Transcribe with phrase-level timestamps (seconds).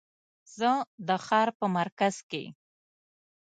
[0.57, 0.71] زه
[1.07, 2.43] د ښار په مرکز کې